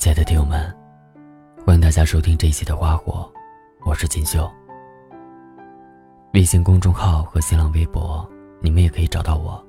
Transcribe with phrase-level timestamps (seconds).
[0.00, 0.74] 亲爱的听友们，
[1.66, 3.30] 欢迎大家收听这一期的《花火》，
[3.86, 4.50] 我是锦绣。
[6.32, 8.26] 微信公众号和新浪微博，
[8.62, 9.62] 你们也可以找到我，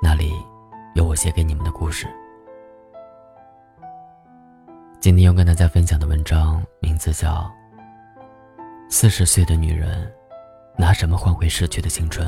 [0.00, 0.32] 那里
[0.94, 2.06] 有我写给你们的故事。
[5.00, 7.28] 今天要跟大家分享的文章名字叫
[8.88, 10.08] 《四十岁的女人
[10.78, 12.24] 拿什么换回逝去的青春》。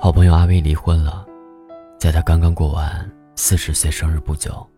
[0.00, 1.24] 好朋友阿威离婚了，
[2.00, 3.08] 在他刚刚过完
[3.42, 4.68] 四十岁生日不久，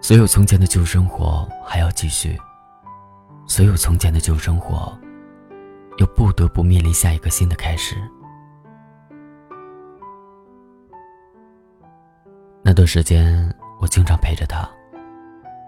[0.00, 2.40] 所有从前的旧生活还要继续，
[3.46, 4.98] 所有从前的旧生活，
[5.98, 7.94] 又不得不面临下一个新的开始。
[12.62, 14.66] 那段时间，我经常陪着他，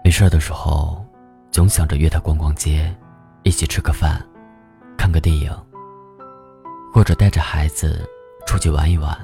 [0.03, 1.05] 没事的时候，
[1.51, 2.91] 总想着约他逛逛街，
[3.43, 4.27] 一起吃个饭，
[4.97, 5.55] 看个电影。
[6.91, 8.03] 或者带着孩子
[8.47, 9.15] 出去玩一玩。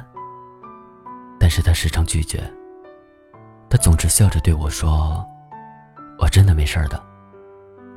[1.44, 2.42] 但是他时常拒绝。
[3.70, 5.28] 他总是笑着对我说
[6.18, 7.04] ：“我真的没事的，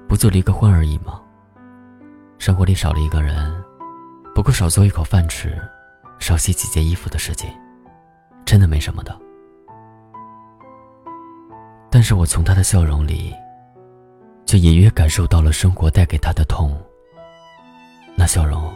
[0.08, 1.22] 不就离个婚而已吗？
[2.38, 3.55] 生活里少了一个人，
[4.34, 5.56] 不过少做一口饭吃，
[6.19, 7.48] 少洗几件衣服的事情，
[8.44, 9.16] 真的没什么的。”
[11.88, 13.33] 但是我从他的笑容里，
[14.44, 16.77] 却隐约感受到了生活带给他的痛。
[18.16, 18.75] 那笑容。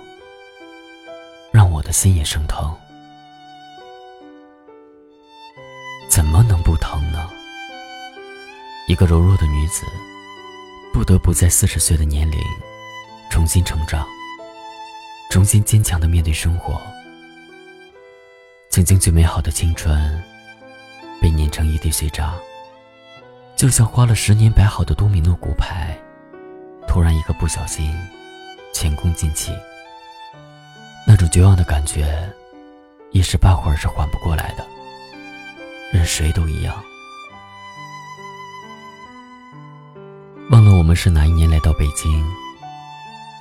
[1.51, 2.73] 让我的心也生疼，
[6.21, 7.31] 怎么能不疼呢？
[8.87, 9.87] 一个柔弱的女子，
[10.93, 12.39] 不得不在四十岁的年龄
[13.31, 14.07] 重新成长，
[15.31, 16.79] 重新坚强的面对生活。
[18.69, 20.23] 曾经最美好的青春，
[21.23, 22.35] 被碾成一地碎渣，
[23.57, 25.99] 就像花了十年摆好的多米诺骨牌，
[26.87, 27.91] 突然一个不小心，
[28.75, 29.55] 前功尽弃。
[31.07, 32.31] 那种绝望的感觉，
[33.11, 34.67] 一时半会儿是缓不过来的。
[35.93, 36.75] 任谁都一样。
[40.51, 42.25] 忘了我们是哪一年来到北京，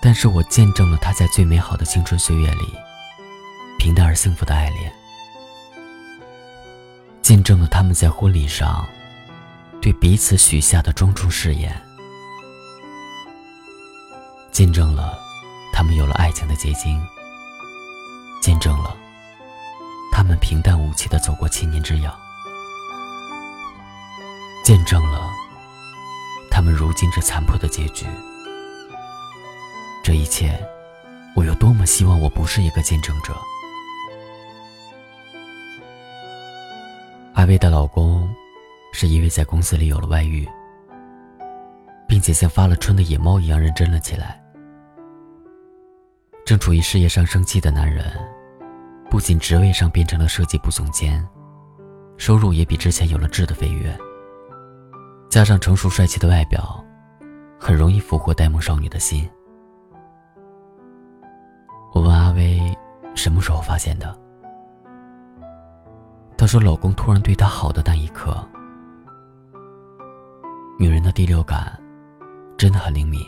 [0.02, 2.74] 但是我见证了他在最美好的青春岁月里，
[3.78, 4.94] 平淡而幸福的爱恋，
[7.22, 8.88] 见证了他们在婚礼上，
[9.82, 11.76] 对彼此许下的庄重誓言，
[14.52, 15.18] 见证了
[15.74, 17.02] 他们有了爱情的结晶。
[18.42, 18.96] 见证了
[20.14, 22.18] 他们平淡无奇的走过七年之痒，
[24.70, 25.36] 见证了
[26.52, 28.06] 他们如今这残破的结局。
[30.04, 30.64] 这一切，
[31.36, 33.36] 我有多么希望我不是一个见证者。
[37.34, 38.32] 阿威的老公
[38.94, 40.48] 是一位在公司里有了外遇，
[42.08, 44.40] 并且像发了春的野猫一样认真了起来。
[46.46, 48.06] 正处于事业上升期的男人，
[49.10, 51.28] 不仅职位上变成了设计部总监，
[52.18, 54.00] 收入也比之前有了质的飞跃。
[55.30, 56.84] 加上成熟帅气的外表，
[57.60, 59.30] 很容易俘获呆萌少女的心。
[61.94, 62.60] 我问阿威
[63.14, 64.18] 什么时候发现的，
[66.36, 68.44] 她说老公突然对她好的那一刻。
[70.80, 71.80] 女人的第六感
[72.58, 73.22] 真的很灵敏。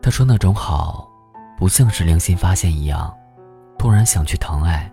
[0.00, 1.08] 他说：“那种好，
[1.56, 3.12] 不像是良心发现一样，
[3.78, 4.92] 突然想去疼爱，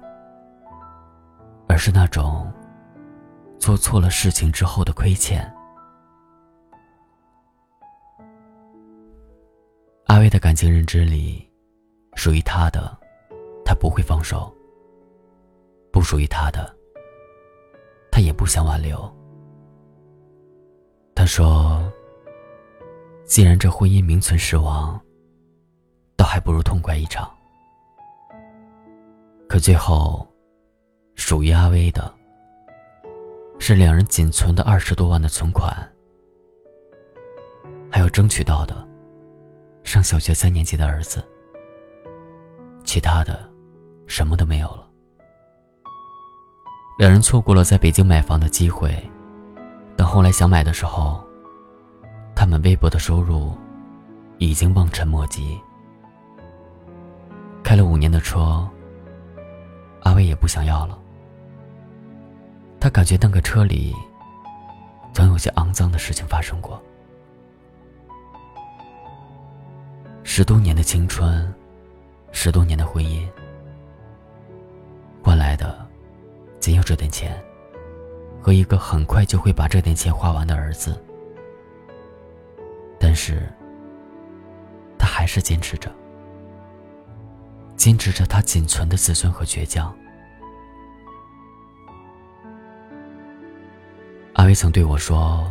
[1.67, 2.51] 而是那种
[3.59, 5.47] 做错了事情之后的亏欠。”
[10.07, 11.47] 阿威的感情认知里，
[12.15, 12.97] 属于他的，
[13.63, 14.51] 他不会放手；
[15.91, 16.75] 不属于他的，
[18.11, 18.99] 他也不想挽留。
[21.13, 21.91] 他说。
[23.25, 24.99] 既然这婚姻名存实亡，
[26.17, 27.31] 倒还不如痛快一场。
[29.47, 30.27] 可最后，
[31.13, 32.11] 属于阿威的，
[33.69, 35.71] 是两人仅存的二十多万的存款，
[37.87, 38.75] 还有争取到的
[39.83, 41.23] 上小学三年级的儿子。
[42.83, 43.47] 其他的，
[44.07, 44.89] 什么都没有了。
[46.97, 48.91] 两人错过了在北京买房的机会，
[49.95, 51.23] 等后来想买的时候。
[52.35, 53.55] 他们微薄的收入，
[54.39, 55.61] 已经望尘莫及。
[57.61, 58.67] 开了五年的车，
[60.01, 60.98] 阿威也不想要了。
[62.79, 63.93] 他感觉那个车里，
[65.13, 66.81] 总有些肮脏的事情发生过。
[70.23, 71.53] 十多年的青春，
[72.31, 73.27] 十多年的婚姻，
[75.21, 75.85] 换来的，
[76.59, 77.37] 仅有这点钱，
[78.41, 80.97] 和一个很快就会把这点钱花完的儿子。
[82.97, 83.51] 但是，
[84.97, 85.91] 他还是坚持着，
[87.75, 89.93] 坚持着他仅存的自尊和倔强。
[94.49, 95.49] 也曾对我说：“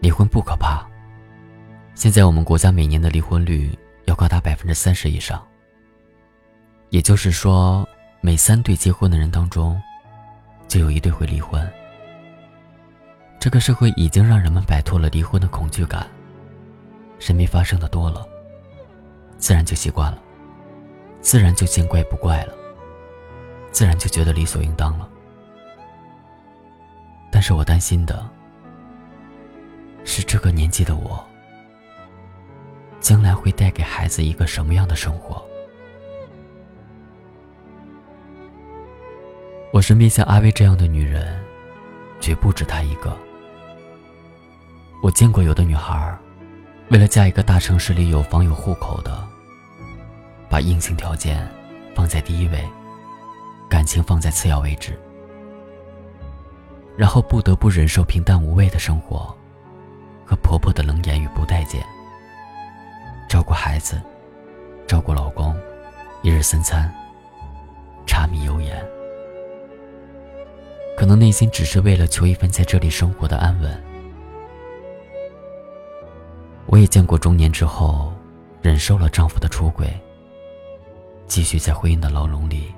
[0.00, 0.86] 离婚不可怕。
[1.94, 5.44] 现在我们国家每年的离婚率要高达百分之三十以上。
[6.90, 7.88] 也就是说，
[8.20, 9.80] 每三对结婚的人当中，
[10.68, 11.66] 就有一对会离婚。
[13.40, 16.06] 这个社会已经让人们摆脱了离婚的恐惧感，
[17.18, 18.26] 身边发生的多了，
[19.38, 20.18] 自然就习惯了，
[21.20, 22.54] 自然就见怪不怪了，
[23.72, 25.08] 自然就觉得理所应当了。”
[27.30, 28.28] 但是我担心的
[30.04, 31.22] 是，这个年纪的我，
[33.00, 35.44] 将来会带给孩子一个什么样的生活？
[39.72, 41.38] 我身边像阿薇这样的女人，
[42.20, 43.14] 绝不止她一个。
[45.02, 46.16] 我见过有的女孩，
[46.88, 49.26] 为了嫁一个大城市里有房有户口的，
[50.48, 51.46] 把硬性条件
[51.94, 52.66] 放在第一位，
[53.68, 54.98] 感情放在次要位置。
[56.96, 59.34] 然后不得不忍受平淡无味的生活，
[60.24, 61.84] 和婆婆的冷眼与不待见。
[63.28, 64.00] 照顾孩子，
[64.86, 65.54] 照顾老公，
[66.22, 66.90] 一日三餐，
[68.06, 68.82] 柴米油盐。
[70.96, 73.82] 可能内心只是为了求一份在这里生活的安稳。
[76.64, 78.10] 我也见过中年之后，
[78.62, 79.92] 忍受了丈夫的出轨，
[81.26, 82.72] 继续在婚姻的牢笼里，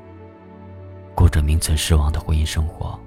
[1.14, 2.98] 过着名存实亡的婚姻生活。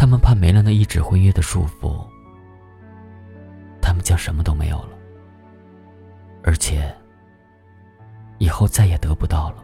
[0.00, 2.02] 他们怕没了那一纸婚约的束缚，
[3.82, 4.96] 他们将什么都没有了，
[6.42, 6.90] 而且
[8.38, 9.62] 以后再也得不到了。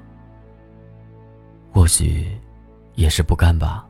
[1.72, 2.38] 或许
[2.96, 3.88] 也是不甘吧。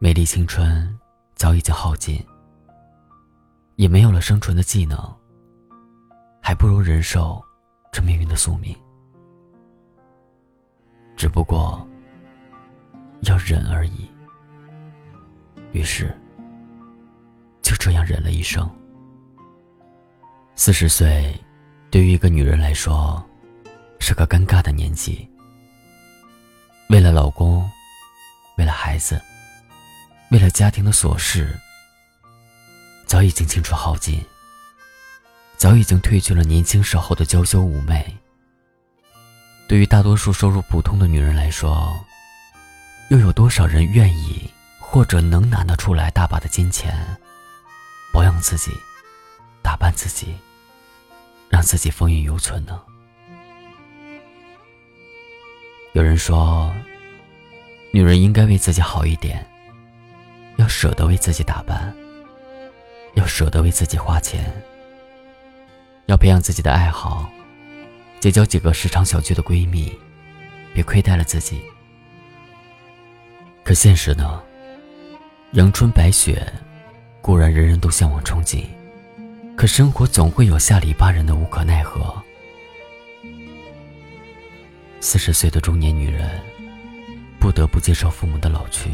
[0.00, 0.98] 美丽青春
[1.36, 2.20] 早已经耗尽，
[3.76, 4.98] 也没有了生存的技能，
[6.42, 7.40] 还不如忍受
[7.92, 8.76] 这命运的宿命。
[11.16, 11.86] 只不过。
[13.22, 14.08] 要忍而已。
[15.72, 16.16] 于是，
[17.62, 18.68] 就这样忍了一生。
[20.56, 21.34] 四十岁，
[21.90, 23.24] 对于一个女人来说，
[23.98, 25.28] 是个尴尬的年纪。
[26.88, 27.68] 为了老公，
[28.58, 29.20] 为了孩子，
[30.30, 31.56] 为了家庭的琐事，
[33.06, 34.20] 早已经青春耗尽，
[35.56, 38.16] 早已经褪去了年轻时候的娇羞妩媚。
[39.68, 41.94] 对于大多数收入普通的女人来说，
[43.10, 44.48] 又有多少人愿意
[44.78, 46.94] 或者能拿得出来大把的金钱，
[48.12, 48.70] 保养自己，
[49.60, 50.32] 打扮自己，
[51.48, 52.80] 让自己风韵犹存呢？
[55.92, 56.72] 有人说，
[57.92, 59.44] 女人应该为自己好一点，
[60.54, 61.92] 要舍得为自己打扮，
[63.14, 64.48] 要舍得为自己花钱，
[66.06, 67.28] 要培养自己的爱好，
[68.20, 69.98] 结交几个时常小聚的闺蜜，
[70.72, 71.60] 别亏待了自己。
[73.64, 74.42] 可现实呢？
[75.52, 76.44] 阳春白雪，
[77.20, 78.64] 固然人人都向往憧憬，
[79.56, 82.14] 可生活总会有下里巴人的无可奈何。
[85.00, 86.40] 四十岁的中年女人，
[87.38, 88.90] 不得不接受父母的老去，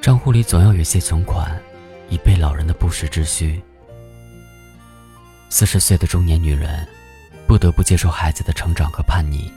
[0.00, 1.60] 账户里总要有些存款，
[2.08, 3.62] 以备老人的不时之需。
[5.48, 6.86] 四十岁的中年女人，
[7.46, 9.50] 不得不接受孩子的成长和叛逆，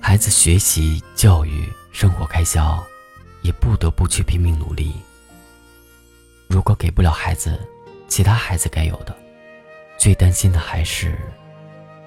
[0.00, 2.86] 孩子学习、教育、生活开销。
[3.42, 4.92] 也不得不去拼命努力。
[6.48, 7.60] 如果给不了孩子
[8.08, 9.16] 其他孩子该有的，
[9.96, 11.16] 最担心的还是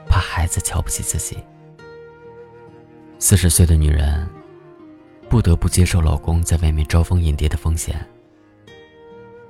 [0.05, 1.37] 怕孩子瞧不起自己。
[3.19, 4.27] 四十岁的女人
[5.29, 8.05] 不得不接受老公在外面招蜂引蝶的风险。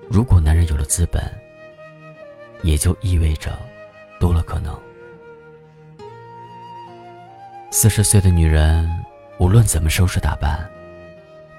[0.07, 1.23] 如果男人有了资本，
[2.61, 3.57] 也就意味着
[4.19, 4.79] 多了可能。
[7.71, 8.87] 四十岁的女人
[9.39, 10.69] 无论怎么收拾打扮。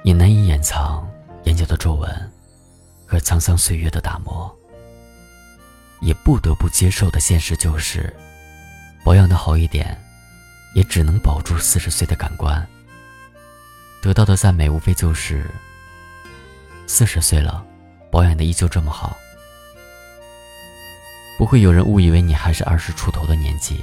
[0.03, 1.07] 也难以掩藏
[1.45, 2.33] 眼角的皱纹
[3.07, 4.51] 和沧桑岁月的打磨，
[6.01, 8.11] 也不得不接受的现实就是，
[9.05, 9.95] 保养的好一点，
[10.75, 12.67] 也只能保住四十岁的感官。
[14.01, 15.51] 得到的赞美无非就是，
[16.87, 17.63] 四十岁了，
[18.11, 19.15] 保养的依旧这么好。
[21.37, 23.83] 不会有人误以为你还是二十出头的年纪。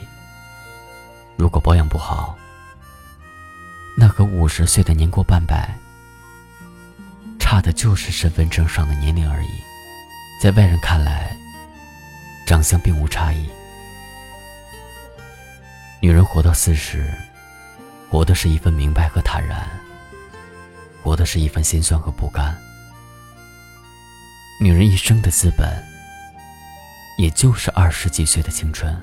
[1.36, 2.37] 如果保养不好，
[4.00, 5.76] 那和五十岁的年过半百。
[7.40, 9.50] 差的就是身份证上的年龄而已，
[10.40, 11.36] 在外人看来，
[12.46, 13.50] 长相并无差异。
[16.00, 17.12] 女人活到四十，
[18.12, 19.68] 活的是一份明白和坦然，
[21.02, 22.56] 活的是一份心酸和不甘。
[24.62, 25.84] 女人一生的资本，
[27.18, 28.96] 也就是二十几岁的青春，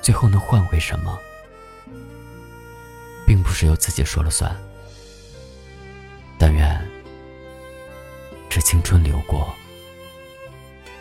[0.00, 1.18] 最后能换回什么？
[3.26, 4.54] 并不是由自己说了算。
[6.38, 6.80] 但愿
[8.48, 9.52] 这青春流过，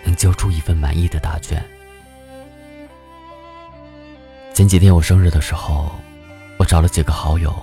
[0.04, 1.64] 能交出一份满意的答卷。
[4.54, 5.92] 前几天我生日的时候，
[6.58, 7.56] 我找了几个好友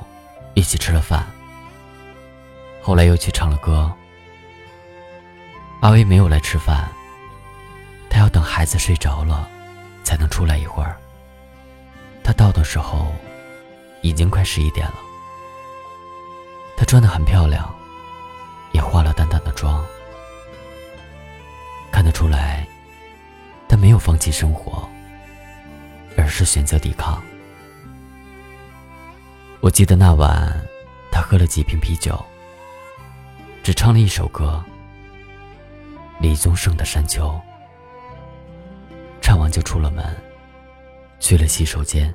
[0.54, 1.24] 一起吃了饭，
[2.82, 3.92] 后来又去唱了歌。
[5.80, 6.88] 阿威没有来吃饭，
[8.10, 9.48] 他要等孩子睡着了
[10.02, 10.96] 才能出来一会儿。
[12.24, 13.12] 他到的时候
[14.08, 14.94] 已经快十一点了。
[16.76, 17.68] 她穿得很漂亮，
[18.72, 19.84] 也化了淡淡的妆，
[21.92, 22.66] 看得出来，
[23.68, 24.88] 她没有放弃生活，
[26.16, 27.22] 而是选择抵抗。
[29.60, 30.56] 我记得那晚，
[31.10, 32.18] 她喝了几瓶啤酒，
[33.62, 34.64] 只唱了一首歌。
[36.20, 37.28] 李宗盛的《山丘》，
[39.20, 40.04] 唱完就出了门，
[41.20, 42.12] 去了洗手间。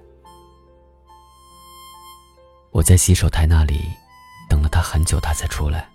[2.74, 3.88] 我在洗手台那里
[4.50, 5.88] 等了他很久，他才出来，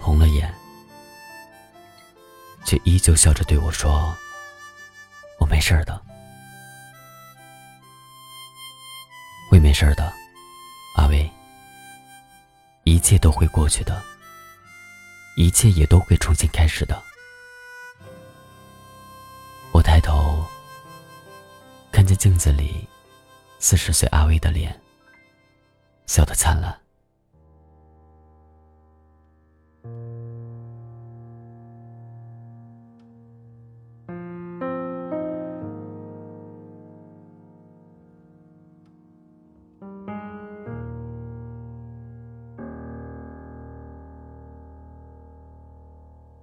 [0.00, 0.52] 红了眼，
[2.64, 4.16] 却依旧笑着对我说
[5.38, 6.00] ：“我没事的，
[9.50, 10.10] 会没事的，
[10.96, 11.30] 阿威，
[12.84, 14.02] 一切都会过去的。”
[15.36, 17.00] 一切也都会重新开始的。
[19.70, 20.44] 我抬头，
[21.92, 22.88] 看见镜子里
[23.60, 24.76] 四十岁阿威的脸，
[26.08, 26.74] 笑得灿烂。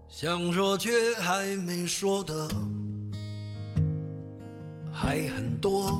[0.07, 2.47] 想说却还没说的
[4.93, 5.99] 还很多，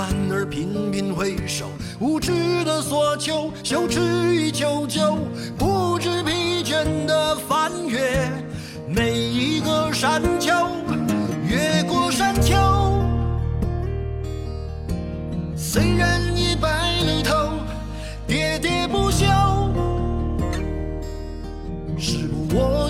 [0.00, 1.66] 反而频频回首，
[1.98, 4.00] 无知的索求，羞耻
[4.34, 5.18] 与求救，
[5.58, 8.00] 不知疲倦的翻越
[8.88, 10.54] 每一个山丘，
[11.46, 12.56] 越过山丘。
[15.54, 17.34] 虽然已白了头，
[18.26, 19.26] 喋喋不休，
[21.98, 22.89] 时不我